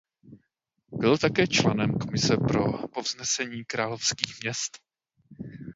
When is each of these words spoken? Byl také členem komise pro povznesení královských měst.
Byl 0.91 1.17
také 1.17 1.47
členem 1.47 1.91
komise 1.99 2.37
pro 2.37 2.87
povznesení 2.87 3.65
královských 3.65 4.39
měst. 4.43 4.77